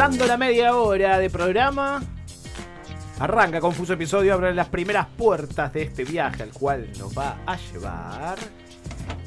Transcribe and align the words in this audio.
Pasando 0.00 0.26
la 0.26 0.38
media 0.38 0.74
hora 0.76 1.18
de 1.18 1.28
programa, 1.28 2.02
arranca 3.18 3.60
confuso 3.60 3.92
episodio, 3.92 4.32
abre 4.32 4.54
las 4.54 4.70
primeras 4.70 5.06
puertas 5.08 5.74
de 5.74 5.82
este 5.82 6.04
viaje 6.04 6.42
al 6.42 6.52
cual 6.52 6.90
nos 6.98 7.12
va 7.12 7.36
a 7.44 7.58
llevar. 7.70 8.38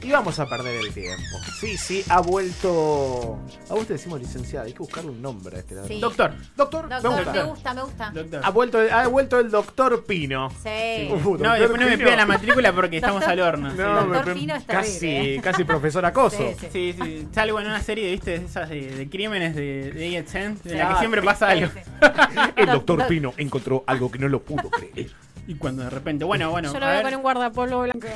Y 0.04 0.12
vamos 0.12 0.38
a 0.40 0.46
perder 0.48 0.76
el 0.86 0.94
tiempo. 0.94 1.24
Sí, 1.60 1.78
sí, 1.78 2.04
ha 2.10 2.20
vuelto. 2.22 3.40
A 3.70 3.74
vos 3.74 3.88
te 3.88 3.94
decimos 3.94 4.20
licenciada, 4.20 4.66
hay 4.66 4.74
que 4.74 4.80
buscarle 4.80 5.12
un 5.12 5.22
nombre 5.22 5.58
a 5.58 5.60
este 5.60 5.76
lado. 5.76 5.88
Sí. 5.88 6.00
Doctor, 6.00 6.34
doctor, 6.56 6.90
Doctor, 6.90 7.26
me 7.26 7.32
me 7.34 7.44
gusta. 7.44 7.74
me 7.74 7.82
gusta. 7.84 8.12
Doctor. 8.14 8.42
Ha 8.44 8.50
vuelto, 8.50 8.80
ha 8.92 9.08
vuelto 9.08 9.40
el 9.40 9.50
doctor 9.50 10.04
Pino. 10.06 10.50
Sí. 10.62 11.10
Uh, 11.10 11.16
No, 11.16 11.22
doctor 11.38 11.60
después 11.60 11.82
no 11.82 11.88
me 11.88 11.98
pidan 11.98 12.18
la 12.18 12.26
matrícula 12.26 12.74
porque 12.74 12.98
estamos 12.98 13.24
al 13.24 13.40
horno. 13.40 13.72
sí. 13.72 13.78
No, 13.78 14.04
Doctor 14.06 14.26
me- 14.28 14.34
Pino 14.34 14.56
está 14.56 14.74
casi, 14.74 15.08
¿eh? 15.08 15.40
casi 15.44 15.64
profesor 15.64 16.06
acoso. 16.06 16.38
Sí, 16.38 16.56
sí. 16.60 16.68
Sí, 16.72 16.96
sí, 17.02 17.28
salgo 17.34 17.60
en 17.60 17.68
una 17.68 17.82
serie, 17.82 18.12
¿viste? 18.12 18.40
De 18.40 18.46
esas 18.46 18.70
de, 18.70 18.92
de 18.96 19.10
crímenes 19.10 19.56
de, 19.56 19.92
de 19.92 20.18
AXN, 20.18 20.60
de 20.64 20.76
la 20.76 20.90
que 20.94 21.00
siempre 21.00 21.22
pasa 21.22 21.50
algo. 21.50 21.70
El 22.56 22.66
Doc- 22.66 22.74
doctor 22.74 23.00
doc- 23.00 23.08
Pino 23.08 23.34
encontró 23.38 23.84
algo 23.88 24.12
que 24.12 24.20
no 24.20 24.28
lo 24.28 24.42
pudo 24.42 24.70
creer. 24.70 25.12
Y 25.46 25.56
cuando 25.56 25.84
de 25.84 25.90
repente, 25.90 26.24
bueno, 26.24 26.52
bueno. 26.52 26.72
Yo 26.72 26.80
lo 26.80 26.86
a 26.86 26.90
veo 26.90 26.98
ver. 27.00 27.06
con 27.06 27.16
un 27.16 27.22
guardapolvo 27.22 27.82
blanco. 27.82 28.08
Sí, 28.08 28.14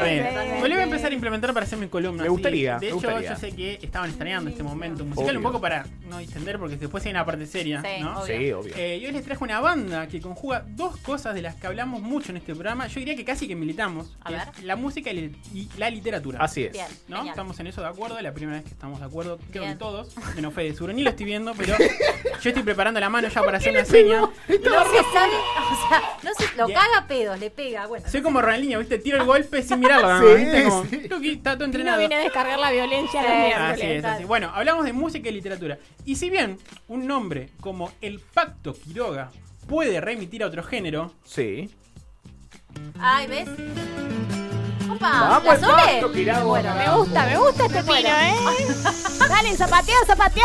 re. 0.00 0.22
Me 0.62 0.68
lo 0.68 0.74
voy 0.74 0.80
a 0.80 0.84
empezar 0.84 1.10
a 1.10 1.14
implementar 1.14 1.52
para 1.52 1.64
hacer 1.66 1.78
mi 1.78 1.88
columna. 1.88 2.22
Me 2.22 2.28
sí. 2.28 2.30
gustaría, 2.30 2.74
De 2.74 2.80
me 2.80 2.86
hecho, 2.86 2.94
gustaría. 2.96 3.30
yo 3.34 3.36
sé 3.36 3.52
que 3.52 3.78
estaban 3.82 4.08
extrañando 4.08 4.48
este 4.48 4.62
momento 4.62 5.04
musical 5.04 5.26
Obvio. 5.28 5.38
un 5.38 5.42
poco 5.42 5.60
para 5.60 5.84
no 6.08 6.18
distender 6.18 6.58
porque 6.58 6.76
después 6.78 7.04
hay 7.04 7.10
una 7.10 7.26
parte 7.26 7.44
seria, 7.46 7.82
Sí, 7.82 8.00
¿no? 8.02 8.20
obvio. 8.22 8.38
Sí, 8.38 8.52
obvio. 8.52 8.74
Eh, 8.76 8.98
y 9.02 9.06
hoy 9.06 9.12
les 9.12 9.22
traje 9.24 9.44
una 9.44 9.60
banda 9.60 10.06
que 10.08 10.20
conjuga 10.20 10.64
dos 10.66 10.96
cosas 10.98 11.34
de 11.34 11.42
las 11.42 11.56
que 11.56 11.66
hablamos 11.66 12.00
mucho 12.00 12.30
en 12.30 12.38
este 12.38 12.54
programa. 12.54 12.86
Yo 12.86 13.00
diría 13.00 13.16
que 13.16 13.24
casi 13.24 13.46
que 13.46 13.54
militamos. 13.54 14.16
A 14.22 14.28
que 14.30 14.34
ver. 14.36 14.48
es 14.58 14.64
la 14.64 14.76
música 14.76 15.10
y 15.10 15.28
la- 15.28 15.36
y 15.52 15.68
la 15.76 15.90
literatura. 15.90 16.38
Así 16.40 16.64
es. 16.64 16.72
Bien, 16.72 16.86
¿No? 17.08 17.16
genial. 17.18 17.32
Estamos 17.34 17.60
en 17.60 17.66
eso 17.66 17.82
de 17.82 17.88
acuerdo, 17.88 18.16
es 18.16 18.22
la 18.22 18.32
primera 18.32 18.56
vez 18.56 18.64
que 18.64 18.72
estamos 18.72 18.98
de 18.98 19.04
acuerdo, 19.06 19.38
creo 19.50 19.64
que 19.64 19.74
todos, 19.74 20.14
menos 20.36 20.54
Fede 20.54 20.72
seguro, 20.72 20.92
ni 20.94 21.02
lo 21.02 21.10
estoy 21.10 21.26
viendo, 21.26 21.52
pero 21.54 21.74
yo 22.42 22.48
estoy 22.50 22.62
preparando 22.62 22.98
la 22.98 23.10
mano 23.10 23.28
ya 23.28 23.42
para 23.42 23.58
hacer 23.58 23.72
una 23.72 23.84
seña. 23.84 24.20
No 24.22 24.28
se 24.28 25.02
sabe, 25.12 25.32
o 25.34 25.88
sea, 25.88 26.02
no 26.22 26.30
se, 26.34 26.61
lo 26.62 26.66
Bien. 26.68 26.80
caga 26.80 27.06
pedos, 27.06 27.38
le 27.38 27.50
pega, 27.50 27.86
bueno. 27.86 28.08
Soy 28.08 28.22
como 28.22 28.40
Ronaldinho, 28.40 28.78
¿viste? 28.78 28.98
Tiro 28.98 29.18
el 29.18 29.24
golpe 29.24 29.62
sin 29.62 29.80
mirarlo, 29.80 30.08
nada 30.08 30.20
Sí, 30.20 30.34
¿viste? 30.44 30.64
Como, 30.64 30.84
sí. 30.86 31.08
tuqui, 31.08 31.30
está 31.34 31.50
todo 31.52 31.60
No 31.60 31.64
entrenado. 31.66 31.98
viene 31.98 32.14
a 32.14 32.18
descargar 32.18 32.58
la 32.58 32.70
violencia 32.70 33.20
Sí. 33.22 33.52
Así 33.52 33.82
es, 33.86 34.04
así. 34.04 34.24
Bueno, 34.24 34.50
hablamos 34.54 34.84
de 34.84 34.92
música 34.92 35.28
y 35.28 35.32
literatura. 35.32 35.78
Y 36.04 36.16
si 36.16 36.30
bien 36.30 36.58
un 36.88 37.06
nombre 37.06 37.50
como 37.60 37.92
el 38.00 38.20
Pacto 38.20 38.74
Quiroga 38.74 39.30
puede 39.68 40.00
remitir 40.00 40.42
a 40.42 40.46
otro 40.46 40.62
género, 40.62 41.12
Sí. 41.24 41.70
Ay, 42.98 43.26
¿ves? 43.26 43.48
Opa, 44.90 45.40
Vamos, 45.42 45.60
¿la 45.60 45.68
pacto, 45.68 46.12
Quiroga. 46.12 46.44
Bueno, 46.44 46.74
Me 46.74 46.90
gusta, 46.96 47.26
me 47.26 47.36
gusta 47.38 47.66
este 47.66 47.82
pino, 47.82 47.94
¿eh? 48.08 48.34
Dale, 49.28 49.56
zapatea, 49.56 49.96
zapatea. 50.06 50.44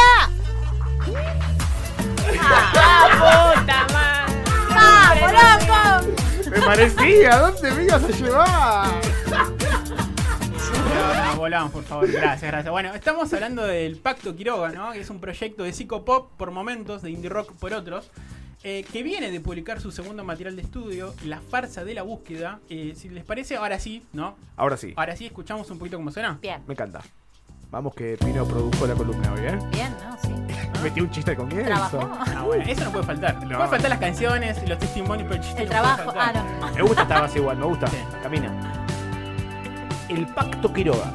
¡Ah, 2.39 3.53
puta 3.55 3.87
madre! 3.93 4.06
¡Vamos, 5.07 5.31
loco! 5.31 6.49
Me 6.49 6.61
parecía, 6.61 7.37
¿dónde 7.37 7.71
me 7.71 7.83
ibas 7.85 8.03
a 8.03 8.07
llevar? 8.09 9.01
No, 9.29 11.25
no, 11.25 11.35
volvamos, 11.37 11.71
por 11.71 11.83
favor. 11.83 12.11
Gracias, 12.11 12.51
gracias. 12.51 12.71
Bueno, 12.71 12.93
estamos 12.93 13.33
hablando 13.33 13.63
del 13.65 13.97
Pacto 13.97 14.35
Quiroga, 14.35 14.69
¿no? 14.69 14.91
Que 14.91 14.99
es 14.99 15.09
un 15.09 15.19
proyecto 15.19 15.63
de 15.63 15.71
psicopop 15.71 16.31
por 16.35 16.51
momentos, 16.51 17.01
de 17.01 17.11
indie 17.11 17.29
rock 17.29 17.53
por 17.53 17.73
otros, 17.73 18.11
eh, 18.63 18.85
que 18.91 19.03
viene 19.03 19.31
de 19.31 19.39
publicar 19.39 19.79
su 19.79 19.91
segundo 19.91 20.23
material 20.23 20.55
de 20.55 20.63
estudio, 20.63 21.13
La 21.25 21.39
farsa 21.39 21.83
de 21.85 21.93
la 21.93 22.01
búsqueda. 22.03 22.59
Eh, 22.69 22.93
si 22.97 23.07
les 23.09 23.23
parece, 23.23 23.55
ahora 23.55 23.79
sí, 23.79 24.03
¿no? 24.13 24.35
Ahora 24.57 24.75
sí, 24.75 24.93
Ahora 24.97 25.15
sí, 25.15 25.25
escuchamos 25.27 25.69
un 25.69 25.79
poquito 25.79 25.97
cómo 25.97 26.11
suena. 26.11 26.37
Bien, 26.41 26.61
me 26.67 26.73
encanta. 26.73 27.01
Vamos 27.69 27.93
que 27.95 28.17
Pino 28.17 28.45
produjo 28.45 28.87
la 28.87 28.95
columna 28.95 29.33
hoy, 29.33 29.41
¿eh? 29.41 29.59
bien, 29.71 29.93
¿no? 30.01 30.17
Sí. 30.21 30.33
Metí 30.83 31.01
un 31.01 31.09
chiste 31.09 31.35
con 31.35 31.49
¿Trabajó? 31.49 31.99
Ah, 32.01 32.43
bueno, 32.45 32.63
eso 32.65 32.85
no 32.85 32.91
puede 32.91 33.05
faltar. 33.05 33.35
No. 33.47 33.57
Puede 33.57 33.69
faltar 33.69 33.89
las 33.89 33.99
canciones, 33.99 34.69
los 34.69 34.77
testimonios, 34.79 35.27
pero 35.29 35.41
el 35.41 35.45
chiste 35.47 35.63
El 35.63 35.69
no 35.69 35.75
puede 35.75 35.83
trabajo. 35.95 36.11
Ah, 36.17 36.23
faltar. 36.33 36.45
no. 36.61 36.75
Me 36.75 36.81
gusta 36.81 37.01
esta 37.01 37.21
base 37.21 37.39
igual, 37.39 37.57
me 37.57 37.65
gusta. 37.65 37.87
Sí. 37.87 37.97
Camina. 38.23 38.51
El 40.09 40.27
pacto 40.27 40.71
Quiroga. 40.71 41.11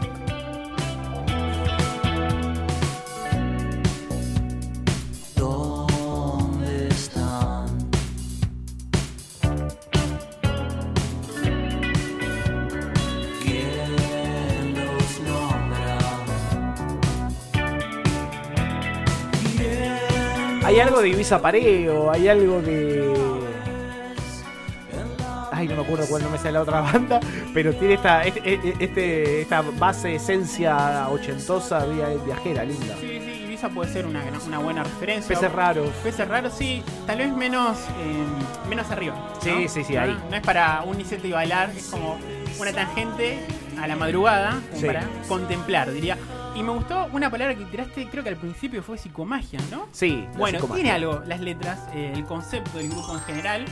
Hay 20.64 20.78
algo 20.80 21.00
de 21.02 21.08
Ibiza 21.08 21.40
Pareo, 21.42 22.10
hay 22.10 22.28
algo 22.28 22.62
de. 22.62 23.12
Ay, 25.50 25.68
no 25.68 25.76
me 25.76 25.82
acuerdo 25.82 26.06
cuál 26.06 26.22
no 26.22 26.30
me 26.30 26.38
sale 26.38 26.52
la 26.52 26.62
otra 26.62 26.80
banda, 26.92 27.20
pero 27.52 27.74
tiene 27.74 27.94
esta, 27.94 28.22
este, 28.24 28.60
este- 28.80 29.42
esta 29.42 29.60
base 29.60 30.14
esencia 30.14 31.08
ochentosa, 31.08 31.84
via- 31.86 32.08
viajera, 32.24 32.64
linda. 32.64 32.96
Sí, 33.00 33.20
sí, 33.22 33.42
Ibiza 33.44 33.68
puede 33.68 33.92
ser 33.92 34.06
una, 34.06 34.22
una 34.46 34.58
buena 34.58 34.82
referencia. 34.84 35.28
Peces 35.36 35.52
raros. 35.52 35.88
Peces 36.02 36.26
raros, 36.26 36.54
sí, 36.54 36.82
tal 37.06 37.18
vez 37.18 37.32
menos 37.32 37.76
eh, 38.00 38.68
menos 38.68 38.90
arriba. 38.90 39.14
¿no? 39.14 39.40
Sí, 39.40 39.68
sí, 39.68 39.84
sí, 39.84 39.94
no, 39.94 40.00
ahí. 40.00 40.18
No 40.30 40.36
es 40.36 40.42
para 40.42 40.82
un 40.86 40.98
y 41.00 41.32
bailar, 41.32 41.70
es 41.76 41.86
como 41.88 42.18
una 42.58 42.72
tangente 42.72 43.38
a 43.80 43.86
la 43.86 43.96
madrugada, 43.96 44.60
como 44.70 44.80
Sí. 44.80 44.86
para 44.86 45.04
contemplar, 45.28 45.92
diría. 45.92 46.16
Y 46.54 46.62
me 46.62 46.70
gustó 46.72 47.06
una 47.12 47.30
palabra 47.30 47.54
que 47.54 47.64
tiraste, 47.64 48.06
creo 48.08 48.22
que 48.22 48.28
al 48.28 48.36
principio 48.36 48.82
fue 48.82 48.98
psicomagia, 48.98 49.58
¿no? 49.70 49.88
Sí, 49.92 50.26
Bueno, 50.36 50.58
psicomagia. 50.58 50.74
tiene 50.84 50.90
algo, 50.96 51.22
las 51.26 51.40
letras, 51.40 51.80
eh, 51.94 52.12
el 52.14 52.24
concepto 52.24 52.76
del 52.78 52.90
grupo 52.90 53.14
en 53.14 53.20
general. 53.20 53.64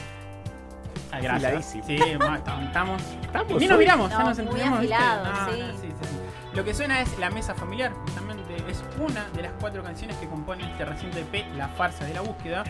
Ah, 1.12 1.18
gracias. 1.20 1.66
Sí, 1.86 1.98
ma- 2.18 2.36
estamos. 2.38 3.02
estamos 3.22 3.60
ni 3.60 3.66
nos 3.66 3.78
miramos, 3.78 4.10
ya 4.10 4.18
No, 4.20 4.28
nos 4.28 4.38
entendemos. 4.38 4.78
Ah, 4.92 5.48
sí. 5.52 5.60
sí, 5.60 5.88
sí, 5.88 5.88
sí. 6.08 6.16
Lo 6.56 6.64
que 6.64 6.72
suena 6.72 7.00
es 7.00 7.18
La 7.18 7.30
Mesa 7.30 7.54
Familiar, 7.54 7.92
justamente 7.92 8.56
es 8.68 8.82
una 8.98 9.24
de 9.34 9.42
las 9.42 9.52
cuatro 9.60 9.82
canciones 9.82 10.16
que 10.16 10.26
componen 10.26 10.68
este 10.70 10.84
reciente 10.84 11.20
EP, 11.20 11.44
La 11.56 11.68
Farsa 11.68 12.04
de 12.04 12.14
la 12.14 12.22
Búsqueda, 12.22 12.64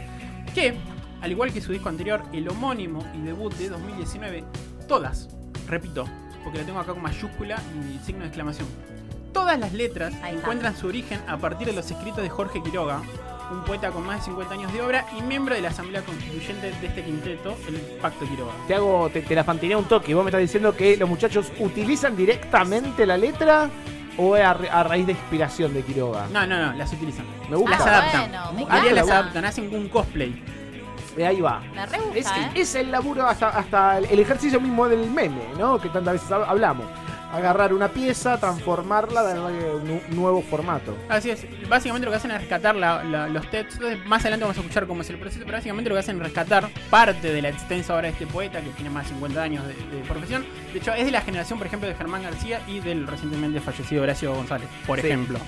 que, 0.54 0.76
al 1.22 1.30
igual 1.30 1.52
que 1.52 1.60
su 1.60 1.70
disco 1.72 1.88
anterior, 1.88 2.22
el 2.32 2.48
homónimo 2.48 3.04
y 3.14 3.20
debut 3.20 3.54
de 3.54 3.68
2019, 3.68 4.44
todas, 4.88 5.28
repito, 5.68 6.06
porque 6.42 6.58
la 6.58 6.64
tengo 6.64 6.80
acá 6.80 6.92
con 6.94 7.02
mayúscula 7.02 7.56
y 7.78 7.98
signo 8.04 8.20
de 8.22 8.26
exclamación, 8.26 8.66
todas 9.32 9.58
las 9.58 9.72
letras 9.72 10.12
encuentran 10.26 10.76
su 10.76 10.86
origen 10.88 11.20
a 11.28 11.36
partir 11.36 11.66
de 11.66 11.72
los 11.72 11.90
escritos 11.90 12.22
de 12.22 12.28
Jorge 12.28 12.62
Quiroga, 12.62 13.02
un 13.50 13.62
poeta 13.64 13.90
con 13.90 14.06
más 14.06 14.18
de 14.18 14.24
50 14.26 14.54
años 14.54 14.72
de 14.72 14.80
obra 14.82 15.06
y 15.18 15.22
miembro 15.22 15.54
de 15.54 15.60
la 15.60 15.70
Asamblea 15.70 16.02
Constituyente 16.02 16.70
de 16.80 16.86
este 16.86 17.02
quinteto, 17.04 17.56
el 17.68 17.74
Pacto 18.00 18.26
Quiroga. 18.26 18.52
Te 18.68 18.74
hago, 18.74 19.08
te, 19.12 19.22
te 19.22 19.34
la 19.34 19.42
fantiné 19.44 19.74
un 19.76 19.84
toque. 19.84 20.14
Vos 20.14 20.24
me 20.24 20.30
estás 20.30 20.40
diciendo 20.40 20.74
que 20.76 20.96
los 20.96 21.08
muchachos 21.08 21.50
utilizan 21.58 22.16
directamente 22.16 23.06
la 23.06 23.16
letra 23.16 23.68
o 24.18 24.36
es 24.36 24.44
a, 24.44 24.54
ra- 24.54 24.72
a 24.80 24.82
raíz 24.84 25.06
de 25.06 25.12
inspiración 25.12 25.72
de 25.74 25.82
Quiroga. 25.82 26.26
No, 26.32 26.46
no, 26.46 26.58
no, 26.66 26.72
las 26.74 26.92
utilizan. 26.92 27.24
Me 27.48 27.56
gusta. 27.56 27.76
Las 27.78 27.86
adaptan. 27.86 28.30
bueno, 28.30 28.52
me 28.52 28.66
Ariel 28.78 28.94
las 28.96 29.10
adaptan, 29.10 29.44
hacen 29.44 29.74
un 29.74 29.88
cosplay. 29.88 30.42
Eh, 31.16 31.26
ahí 31.26 31.40
va. 31.40 31.60
Me 31.90 31.98
gusta, 31.98 32.16
Es, 32.18 32.26
¿eh? 32.28 32.50
es 32.54 32.74
el 32.76 32.90
laburo 32.92 33.26
hasta, 33.26 33.48
hasta 33.48 33.98
el, 33.98 34.18
ejercicio 34.20 34.60
mismo 34.60 34.88
del 34.88 35.10
meme, 35.10 35.42
¿no? 35.58 35.80
Que 35.80 35.88
tantas 35.88 36.14
veces 36.14 36.30
hab- 36.30 36.46
hablamos. 36.46 36.86
Agarrar 37.32 37.72
una 37.72 37.88
pieza, 37.88 38.38
transformarla, 38.40 39.22
darle 39.22 39.70
un, 39.74 40.00
nuevo 40.16 40.42
formato. 40.42 40.96
Así 41.08 41.30
es, 41.30 41.46
básicamente 41.68 42.04
lo 42.06 42.10
que 42.10 42.16
hacen 42.16 42.30
es 42.32 42.38
rescatar 42.40 42.74
la- 42.74 43.04
la- 43.04 43.28
los 43.28 43.48
textos. 43.50 43.86
Más 44.06 44.22
adelante 44.22 44.44
vamos 44.44 44.56
a 44.56 44.60
escuchar 44.60 44.86
cómo 44.86 45.02
es 45.02 45.10
el 45.10 45.18
proceso, 45.18 45.42
pero 45.44 45.56
básicamente 45.58 45.88
lo 45.90 45.94
que 45.96 46.00
hacen 46.00 46.16
es 46.16 46.22
rescatar 46.24 46.68
parte 46.90 47.32
de 47.32 47.40
la 47.42 47.50
extensa 47.50 47.94
obra 47.94 48.08
de 48.08 48.14
este 48.14 48.26
poeta 48.26 48.60
que 48.60 48.70
tiene 48.70 48.90
más 48.90 49.04
de 49.04 49.10
50 49.14 49.42
años 49.42 49.64
de, 49.66 49.74
de 49.74 50.02
profesión. 50.08 50.44
De 50.72 50.78
hecho, 50.80 50.92
es 50.92 51.04
de 51.04 51.12
la 51.12 51.20
generación, 51.20 51.58
por 51.58 51.66
ejemplo, 51.68 51.88
de 51.88 51.94
Germán 51.94 52.22
García 52.24 52.60
y 52.66 52.80
del 52.80 53.06
recientemente 53.06 53.60
fallecido 53.60 54.02
Horacio 54.02 54.34
González, 54.34 54.68
por 54.86 55.00
Sí. 55.00 55.06
ejemplo. 55.06 55.38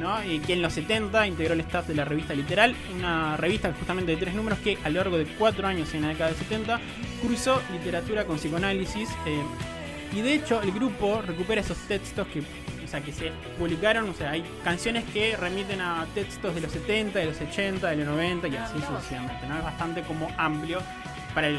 ¿no? 0.00 0.22
Y 0.24 0.40
que 0.40 0.52
en 0.52 0.60
los 0.60 0.74
70 0.74 1.26
integró 1.26 1.54
el 1.54 1.60
staff 1.60 1.86
de 1.86 1.94
la 1.94 2.04
revista 2.04 2.34
Literal, 2.34 2.76
una 2.98 3.34
revista 3.38 3.72
justamente 3.78 4.12
de 4.12 4.18
tres 4.18 4.34
números 4.34 4.58
que 4.58 4.76
a 4.84 4.90
lo 4.90 4.96
largo 5.00 5.16
de 5.16 5.24
cuatro 5.24 5.66
años 5.66 5.92
en 5.94 6.02
la 6.02 6.08
década 6.08 6.30
de 6.32 6.36
70 6.36 6.80
cruzó 7.22 7.62
literatura 7.72 8.24
con 8.26 8.36
psicoanálisis. 8.36 9.08
eh, 9.26 9.42
y 10.12 10.20
de 10.20 10.34
hecho 10.34 10.60
el 10.62 10.72
grupo 10.72 11.22
recupera 11.22 11.60
esos 11.60 11.76
textos 11.88 12.26
que, 12.28 12.40
o 12.40 12.88
sea, 12.88 13.00
que 13.00 13.12
se 13.12 13.32
publicaron, 13.58 14.08
o 14.10 14.14
sea, 14.14 14.30
hay 14.30 14.44
canciones 14.64 15.04
que 15.12 15.36
remiten 15.36 15.80
a 15.80 16.06
textos 16.14 16.54
de 16.54 16.60
los 16.60 16.70
70, 16.72 17.18
de 17.18 17.26
los 17.26 17.40
80, 17.40 17.88
de 17.90 17.96
los 17.96 18.06
90 18.06 18.48
y 18.48 18.56
así 18.56 18.78
sucesivamente, 18.80 19.46
¿no? 19.48 19.58
Es 19.58 19.64
bastante 19.64 20.02
como 20.02 20.28
amplio. 20.38 20.80
Para 21.34 21.48
el 21.48 21.56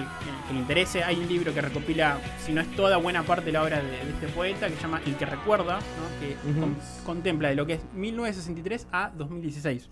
que 0.47 0.53
le 0.53 0.59
interese, 0.59 1.03
hay 1.03 1.17
un 1.17 1.27
libro 1.27 1.53
que 1.53 1.61
recopila, 1.61 2.17
si 2.43 2.51
no 2.51 2.61
es 2.61 2.75
toda 2.75 2.97
buena 2.97 3.21
parte 3.21 3.45
de 3.45 3.51
la 3.51 3.61
obra 3.61 3.77
de, 3.79 3.91
de 3.91 4.09
este 4.09 4.27
poeta, 4.29 4.67
que 4.69 4.75
se 4.75 4.81
llama 4.81 4.99
El 5.05 5.15
que 5.17 5.25
recuerda, 5.27 5.75
¿no? 5.75 6.19
que 6.19 6.35
con- 6.59 6.75
contempla 7.05 7.49
de 7.49 7.55
lo 7.55 7.67
que 7.67 7.73
es 7.73 7.81
1963 7.93 8.87
a 8.91 9.11
2016. 9.15 9.87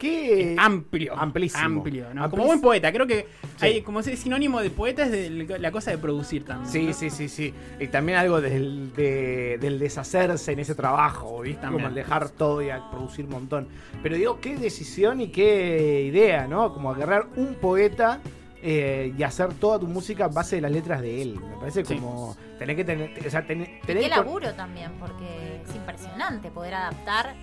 Qué 0.00 0.56
amplio. 0.58 1.14
amplísimo. 1.16 1.62
Amplio, 1.62 2.04
¿no? 2.14 2.24
Amplísimo. 2.24 2.30
Como 2.30 2.44
buen 2.46 2.60
poeta. 2.60 2.90
Creo 2.92 3.06
que 3.06 3.26
Sí. 3.58 3.66
hay, 3.66 3.82
como 3.82 4.00
es 4.00 4.06
sinónimo 4.18 4.60
de 4.60 4.70
poeta 4.70 5.04
es 5.04 5.10
de 5.12 5.58
la 5.58 5.70
cosa 5.70 5.90
de 5.90 5.98
producir 5.98 6.44
también. 6.44 6.72
Sí, 6.72 6.86
¿no? 6.86 6.92
sí, 6.94 7.10
sí, 7.10 7.28
sí. 7.28 7.54
Y 7.78 7.86
también 7.88 8.18
algo 8.18 8.40
del, 8.40 8.92
de- 8.94 9.58
del 9.60 9.78
deshacerse 9.78 10.52
en 10.52 10.60
ese 10.60 10.74
trabajo, 10.74 11.40
¿viste? 11.42 11.60
También. 11.60 11.82
Como 11.84 11.88
el 11.88 11.94
dejar 11.94 12.30
todo 12.30 12.62
y 12.62 12.70
a 12.70 12.90
producir 12.90 13.26
un 13.26 13.32
montón. 13.32 13.68
Pero 14.02 14.16
digo, 14.16 14.40
qué 14.40 14.56
decisión 14.56 15.20
y 15.20 15.28
qué 15.28 16.02
idea, 16.06 16.46
¿no? 16.48 16.72
Como 16.72 16.90
agarrar 16.90 17.26
un 17.36 17.54
poeta 17.54 18.20
eh, 18.62 19.14
y 19.16 19.22
hacer 19.22 19.54
toda 19.54 19.78
tu 19.78 19.86
música 19.86 20.26
a 20.26 20.28
base 20.28 20.56
de 20.56 20.62
las 20.62 20.70
letras 20.72 21.00
de 21.00 21.22
él. 21.22 21.38
Me 21.40 21.56
parece 21.58 21.84
Sí. 21.84 21.94
como. 21.94 22.36
Tenés 22.58 22.76
que 22.76 22.84
tener. 22.84 23.10
O 23.26 23.30
sea, 23.30 23.40
Y 23.40 23.44
tener 23.46 23.80
qué 23.86 24.00
con- 24.00 24.10
laburo 24.10 24.52
también, 24.54 24.90
porque 25.00 25.62
es 25.66 25.74
impresionante 25.74 26.50
poder 26.50 26.74
adaptar 26.74 27.34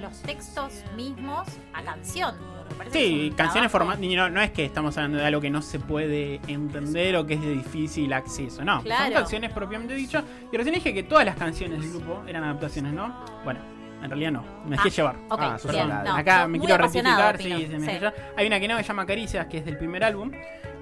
los 0.00 0.20
textos 0.22 0.84
mismos 0.96 1.46
a 1.74 1.82
canción. 1.82 2.34
Sí, 2.92 3.32
canciones 3.36 3.70
formadas. 3.72 3.98
No, 4.00 4.30
no 4.30 4.40
es 4.40 4.50
que 4.50 4.64
estamos 4.64 4.96
hablando 4.96 5.18
de 5.18 5.24
algo 5.26 5.40
que 5.40 5.50
no 5.50 5.62
se 5.62 5.78
puede 5.80 6.40
entender 6.46 7.16
o 7.16 7.26
que 7.26 7.34
es 7.34 7.40
de 7.40 7.52
difícil 7.52 8.12
acceso. 8.12 8.64
No, 8.64 8.82
son 8.82 9.12
canciones 9.12 9.52
propiamente 9.52 9.94
dicho. 9.94 10.22
Y 10.52 10.56
recién 10.56 10.74
dije 10.74 10.92
que 10.94 11.02
todas 11.02 11.24
las 11.24 11.36
canciones 11.36 11.80
del 11.80 11.90
grupo 11.90 12.22
eran 12.26 12.44
adaptaciones, 12.44 12.92
¿no? 12.92 13.24
Bueno, 13.44 13.60
en 14.02 14.08
realidad 14.10 14.32
no. 14.32 14.44
Me 14.64 14.76
dejé 14.76 14.88
Ah, 14.88 14.92
llevar. 14.92 15.16
Ah, 15.30 15.58
bien. 15.70 15.88
no, 15.88 16.16
Acá 16.16 16.46
me 16.46 16.58
quiero 16.60 16.76
rectificar, 16.78 17.36
sí, 17.38 17.44
Pino. 17.44 17.58
se 17.58 17.78
me 17.78 17.98
Sí. 17.98 18.06
Hay 18.36 18.46
una 18.46 18.60
que 18.60 18.68
no 18.68 18.76
que 18.76 18.82
se 18.82 18.88
llama 18.88 19.06
Caricias, 19.06 19.46
que 19.46 19.58
es 19.58 19.64
del 19.64 19.76
primer 19.78 20.04
álbum. 20.04 20.30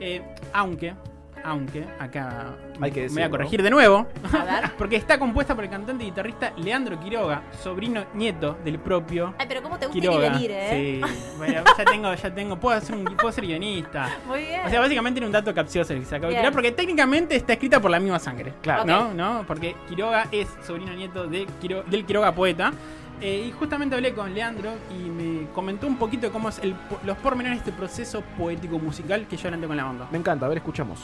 Eh, 0.01 0.23
aunque, 0.53 0.95
aunque, 1.45 1.85
acá 1.99 2.55
Hay 2.81 2.91
que 2.91 3.03
me 3.09 3.15
voy 3.15 3.23
a 3.23 3.31
corregir 3.31 3.63
de 3.63 3.71
nuevo. 3.71 4.07
A 4.33 4.45
ver. 4.45 4.71
Porque 4.79 4.97
está 4.97 5.19
compuesta 5.19 5.55
por 5.55 5.65
el 5.65 5.71
cantante 5.71 6.03
y 6.05 6.09
guitarrista 6.09 6.53
Leandro 6.57 6.99
Quiroga, 7.01 7.43
sobrino 7.63 8.05
nieto 8.15 8.57
del 8.65 8.79
propio 8.79 9.35
Ay, 9.39 9.47
pero 9.49 9.63
cómo 9.63 9.79
te 9.79 9.87
gusta 9.87 9.99
ir 9.99 10.05
y 10.05 10.09
Quiroga. 10.09 10.29
venir, 10.31 10.51
¿eh? 10.53 11.01
Sí, 11.05 11.35
bueno, 11.39 11.63
ya 11.79 11.85
tengo, 11.85 12.15
ya 12.15 12.35
tengo, 12.35 12.57
puedo, 12.59 12.77
hacer 12.77 12.95
un, 12.97 13.05
puedo 13.05 13.33
ser 13.33 13.47
guionista. 13.47 14.11
Muy 14.27 14.41
bien. 14.41 14.61
O 14.67 14.69
sea, 14.71 14.81
básicamente 14.81 15.19
era 15.21 15.27
un 15.27 15.33
dato 15.33 15.55
capcioso 15.55 15.93
el 15.93 16.01
que 16.01 16.07
se 16.07 16.17
acaba 16.17 16.31
de 16.33 16.39
tirar, 16.39 16.53
porque 16.53 16.73
técnicamente 16.73 17.37
está 17.37 17.53
escrita 17.55 17.81
por 17.81 17.91
la 17.91 18.01
misma 18.01 18.19
sangre. 18.19 18.53
Claro. 18.63 18.85
¿No? 18.85 19.15
¿No? 19.15 19.45
Porque 19.47 19.77
Quiroga 19.89 20.27
es 20.33 20.49
sobrino 20.67 20.93
nieto 20.95 21.27
de 21.27 21.47
Quiro- 21.61 21.85
del 21.85 22.05
Quiroga 22.05 22.33
poeta. 22.33 22.73
Eh, 23.21 23.47
y 23.49 23.53
justamente 23.53 23.95
hablé 23.95 24.13
con 24.13 24.35
Leandro 24.35 24.73
y 24.91 25.09
me 25.09 25.47
comentó 25.53 25.87
un 25.87 25.97
poquito 25.97 26.27
de 26.27 26.33
cómo 26.33 26.51
es 26.51 26.59
el, 26.59 26.75
los 27.05 27.17
pormenores 27.19 27.65
de 27.65 27.71
este 27.71 27.73
proceso 27.73 28.23
poético 28.37 28.79
musical 28.79 29.27
que 29.27 29.37
yo 29.37 29.43
adelanté 29.45 29.67
con 29.67 29.77
la 29.77 29.85
banda. 29.85 30.09
Me 30.11 30.19
encanta, 30.19 30.45
a 30.45 30.49
ver, 30.51 30.59
escuchamos. 30.59 31.01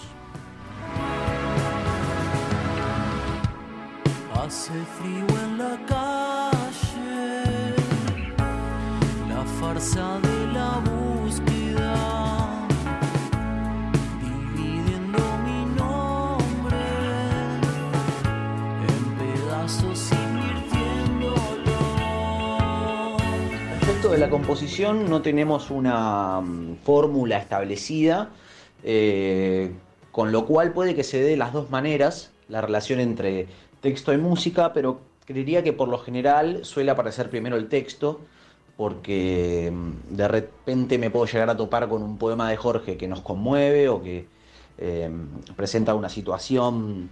Hace 4.44 4.73
frío 4.73 5.26
en 5.44 5.56
la 5.56 5.79
calle, 5.87 7.44
la 9.29 9.44
farsa 9.61 10.19
de 10.20 10.53
la 10.53 10.81
búsqueda, 10.81 12.21
de 24.12 24.19
la 24.19 24.29
composición, 24.29 25.09
no 25.09 25.23
tenemos 25.23 25.70
una 25.70 26.43
mm, 26.43 26.76
fórmula 26.85 27.38
establecida, 27.38 28.29
eh, 28.85 29.73
con 30.11 30.32
lo 30.32 30.44
cual 30.44 30.73
puede 30.73 30.94
que 30.94 31.03
se 31.03 31.19
dé 31.23 31.31
de 31.31 31.37
las 31.38 31.55
dos 31.55 31.70
maneras 31.70 32.31
la 32.49 32.61
relación 32.61 33.00
entre 33.00 33.47
texto 33.81 34.12
y 34.12 34.19
música, 34.19 34.75
pero 34.75 35.00
creería 35.25 35.62
que 35.62 35.73
por 35.73 35.88
lo 35.88 35.97
general 35.97 36.62
suele 36.62 36.91
aparecer 36.91 37.31
primero 37.31 37.56
el 37.56 37.70
texto, 37.70 38.20
porque 38.76 39.73
mm, 39.73 40.14
de 40.14 40.29
repente 40.29 40.99
me 40.99 41.09
puedo 41.09 41.25
llegar 41.25 41.49
a 41.49 41.56
topar 41.56 41.88
con 41.88 42.03
un 42.03 42.19
poema 42.19 42.50
de 42.50 42.59
Jorge 42.59 42.99
que 42.99 43.09
nos 43.09 43.23
conmueve 43.23 43.88
o 43.88 44.03
que 44.03 44.26
eh, 44.76 45.11
presenta 45.56 45.94
una 45.94 46.11
situación 46.11 47.09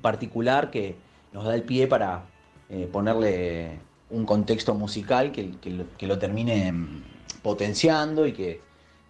particular 0.00 0.70
que 0.70 0.96
nos 1.34 1.44
da 1.44 1.54
el 1.54 1.64
pie 1.64 1.86
para 1.86 2.22
eh, 2.70 2.88
ponerle 2.90 3.78
un 4.10 4.26
contexto 4.26 4.74
musical 4.74 5.32
que, 5.32 5.52
que 5.58 5.70
lo, 5.70 5.84
que 5.96 6.06
lo 6.06 6.18
termine 6.18 6.72
mm, 6.72 7.02
potenciando 7.42 8.26
y 8.26 8.32
que, 8.32 8.60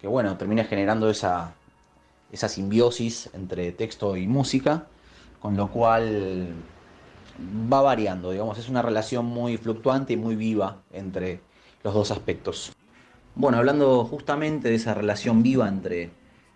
que, 0.01 0.07
bueno, 0.07 0.37
termine 0.37 0.65
generando 0.65 1.11
esa, 1.11 1.55
esa 2.33 2.49
simbiosis 2.49 3.31
entre 3.33 3.73
texto 3.73 4.17
y 4.17 4.27
música, 4.27 4.87
con 5.41 5.57
lo 5.57 5.71
cual 5.71 6.49
va 7.73 7.83
variando, 7.83 8.31
digamos, 8.31 8.59
es 8.59 8.69
una 8.69 8.83
relación 8.83 9.27
muy 9.27 9.57
fluctuante 9.57 10.13
y 10.13 10.17
muy 10.17 10.37
viva 10.37 10.83
entre 10.93 11.41
los 11.83 11.95
dos 11.95 12.11
aspectos. 12.11 12.73
Bueno, 13.35 13.59
hablando 13.59 14.05
justamente 14.05 14.69
de 14.69 14.77
esa 14.77 14.95
relación 14.95 15.43
viva 15.43 15.69
entre 15.69 16.11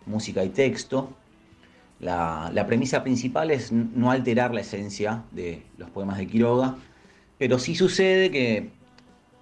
música 0.07 0.45
y 0.45 0.49
texto, 0.51 1.11
la, 2.01 2.51
la 2.55 2.67
premisa 2.67 3.03
principal 3.03 3.51
es 3.51 3.73
no 3.73 4.11
alterar 4.13 4.55
la 4.55 4.61
esencia 4.61 5.25
de 5.33 5.65
los 5.77 5.91
poemas 5.91 6.19
de 6.19 6.29
Quiroga, 6.29 6.77
pero 7.39 7.59
sí 7.59 7.75
sucede 7.75 8.31
que 8.31 8.71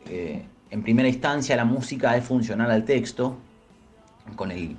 eh, 0.08 0.44
en 0.70 0.82
primera 0.82 1.08
instancia 1.08 1.56
la 1.56 1.64
música 1.64 2.16
es 2.16 2.24
funcional 2.24 2.70
al 2.70 2.84
texto, 2.84 3.36
con 4.36 4.50
el, 4.50 4.76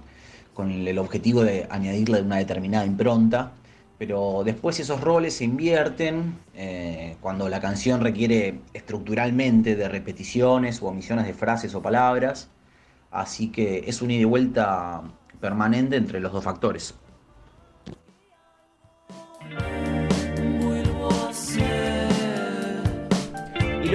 con 0.53 0.71
el 0.71 0.97
objetivo 0.99 1.43
de 1.43 1.67
añadirle 1.69 2.21
una 2.21 2.37
determinada 2.37 2.85
impronta, 2.85 3.53
pero 3.97 4.43
después 4.45 4.79
esos 4.79 5.01
roles 5.01 5.33
se 5.35 5.45
invierten 5.45 6.37
eh, 6.55 7.15
cuando 7.19 7.49
la 7.49 7.59
canción 7.59 8.01
requiere 8.01 8.59
estructuralmente 8.73 9.75
de 9.75 9.89
repeticiones 9.89 10.81
o 10.81 10.87
omisiones 10.87 11.25
de 11.25 11.33
frases 11.33 11.73
o 11.73 11.81
palabras, 11.81 12.49
así 13.09 13.51
que 13.51 13.85
es 13.87 14.01
un 14.01 14.11
ida 14.11 14.21
y 14.21 14.25
vuelta 14.25 15.01
permanente 15.41 15.95
entre 15.95 16.19
los 16.19 16.31
dos 16.31 16.43
factores. 16.43 16.93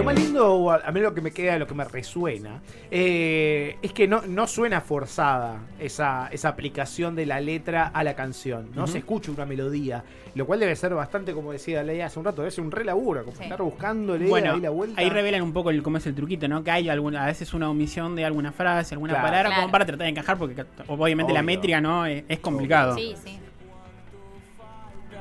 Lo 0.02 0.12
más 0.12 0.14
lindo, 0.24 0.52
o 0.54 0.70
a 0.70 0.90
mí 0.92 1.00
lo 1.00 1.14
que 1.14 1.20
me 1.20 1.30
queda, 1.30 1.58
lo 1.58 1.66
que 1.66 1.74
me 1.74 1.84
resuena, 1.84 2.60
eh, 2.90 3.76
es 3.82 3.92
que 3.92 4.06
no, 4.06 4.22
no 4.26 4.46
suena 4.46 4.80
forzada 4.80 5.60
esa, 5.78 6.28
esa 6.32 6.48
aplicación 6.48 7.14
de 7.14 7.26
la 7.26 7.40
letra 7.40 7.86
a 7.88 8.04
la 8.04 8.14
canción. 8.14 8.70
No 8.74 8.86
se 8.86 8.98
escucha 8.98 9.30
una 9.30 9.46
melodía, 9.46 10.04
lo 10.34 10.46
cual 10.46 10.60
debe 10.60 10.76
ser 10.76 10.94
bastante, 10.94 11.32
como 11.32 11.52
decía 11.52 11.82
Leia 11.82 12.06
hace 12.06 12.18
un 12.18 12.24
rato, 12.24 12.42
debe 12.42 12.50
ser 12.50 12.64
un 12.64 12.70
re 12.70 12.84
laburo, 12.84 13.24
como 13.24 13.36
Sí. 13.36 13.44
estar 13.44 13.62
buscándole 13.62 14.26
Bueno, 14.28 14.54
ahí 14.54 14.60
la 14.60 14.70
vuelta. 14.70 15.00
ahí 15.00 15.08
revelan 15.08 15.42
un 15.42 15.52
poco 15.52 15.70
el, 15.70 15.82
cómo 15.82 15.96
es 15.98 16.06
el 16.06 16.14
truquito, 16.14 16.46
¿no? 16.48 16.62
Que 16.62 16.70
hay 16.70 16.88
alguna, 16.88 17.24
a 17.24 17.26
veces 17.26 17.52
una 17.54 17.68
omisión 17.70 18.14
de 18.16 18.24
alguna 18.24 18.52
frase, 18.52 18.94
alguna 18.94 19.14
Claro. 19.14 19.26
palabra, 19.28 19.48
Claro. 19.50 19.62
como 19.62 19.72
para 19.72 19.86
tratar 19.86 20.04
de 20.04 20.10
encajar, 20.10 20.38
porque 20.38 20.64
obviamente 20.86 21.32
la 21.32 21.42
métrica, 21.42 21.80
¿no? 21.80 22.06
Es, 22.06 22.24
es 22.28 22.38
complicado. 22.40 22.96
Sí, 22.96 23.14
sí. 23.24 23.38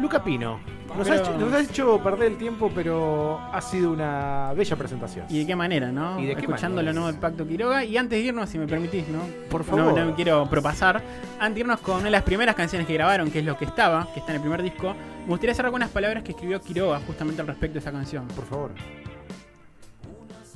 Luca 0.02 0.24
Pino, 0.24 0.60
nos, 0.98 1.08
Pero- 1.08 1.12
ha 1.14 1.18
hecho, 1.24 1.38
nos 1.38 1.54
ha 1.54 1.62
hecho 1.62 2.04
perder 2.04 2.32
el 2.34 2.38
tiempo, 2.38 2.72
pero 2.74 3.38
ha 3.40 3.62
sido 3.62 3.92
una 3.92 4.52
bella 4.54 4.76
presentación. 4.76 5.26
¿Y 5.30 5.40
de 5.40 5.46
qué 5.48 5.56
manera, 5.56 5.92
no? 5.92 6.20
¿Y 6.20 6.26
de 6.26 6.34
Escuchando 6.34 6.82
lo 6.82 6.92
nuevo 6.92 7.08
del 7.08 7.18
Pacto 7.18 7.48
Quiroga. 7.48 7.86
Y 7.86 7.96
antes 7.98 8.20
de 8.20 8.26
irnos, 8.26 8.50
si 8.50 8.58
me 8.58 8.68
permitís, 8.68 9.08
¿no? 9.08 9.20
Por 9.50 9.62
No, 9.62 9.78
favor. 9.78 9.98
no 10.00 10.06
me 10.08 10.14
quiero 10.16 10.50
propasar. 10.50 11.02
Antes 11.40 11.56
de 11.56 11.60
irnos 11.62 11.80
con 11.80 11.96
una 11.98 12.06
de 12.06 12.12
las 12.12 12.24
primeras 12.24 12.56
canciones 12.56 12.88
que 12.88 12.94
grabaron, 12.96 13.32
que 13.32 13.40
es 13.40 13.46
Lo 13.46 13.58
que 13.58 13.66
estaba, 13.66 14.08
que 14.14 14.20
está 14.20 14.32
en 14.32 14.38
el 14.38 14.42
primer 14.42 14.62
disco, 14.64 14.94
me 15.22 15.28
gustaría 15.28 15.54
cerrar 15.56 15.72
con 15.72 15.80
unas 15.80 15.92
palabras 15.92 16.24
que 16.24 16.32
escribió 16.32 16.60
Quiroga 16.62 17.00
justamente 17.06 17.42
al 17.42 17.48
respecto 17.48 17.74
de 17.76 17.80
esa 17.80 17.92
canción. 17.92 18.28
Por 18.30 18.46
favor. 18.46 18.72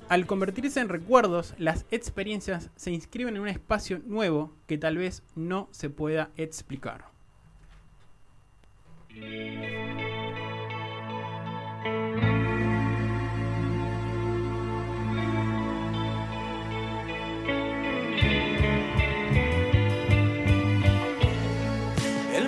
Al 0.10 0.26
convertirse 0.28 0.80
en 0.82 0.90
recuerdos, 0.90 1.56
las 1.58 1.86
experiencias 1.92 2.70
se 2.76 2.92
inscriben 2.92 3.36
en 3.38 3.42
un 3.42 3.48
espacio 3.48 4.02
nuevo 4.06 4.54
que 4.68 4.78
tal 4.78 4.98
vez 4.98 5.24
no 5.36 5.68
se 5.72 5.90
pueda 5.90 6.30
explicar. 6.38 7.06
El 9.16 9.24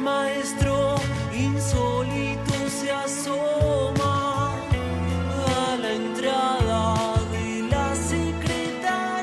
maestro 0.01 0.95
insólito 1.33 2.53
se 2.69 2.91
asoma 2.91 4.55
a 4.55 5.77
la 5.81 5.93
entrada 5.93 7.13
de 7.31 7.61
la 7.71 7.95
secretaría. 7.95 9.15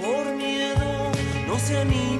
Por 0.00 0.32
miedo 0.36 1.10
no 1.48 1.58
se 1.58 1.78
anima 1.78 2.15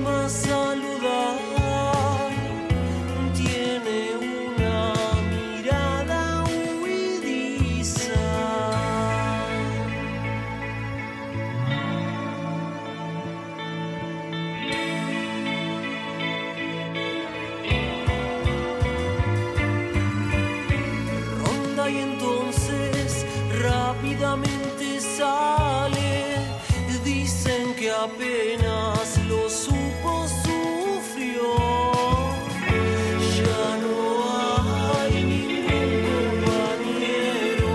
Dicen 27.04 27.74
que 27.74 27.90
apenas 27.90 29.18
lo 29.26 29.48
supo, 29.48 30.26
sufrió. 30.28 31.54
Ya 33.38 33.66
no 33.84 33.96
hay 34.98 35.24
ningún 35.24 35.90
compañero. 36.44 37.72